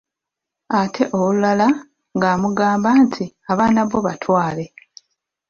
[0.79, 1.67] Ate olulala
[2.15, 4.65] ng'amugamba nti:"abaana bo batwale"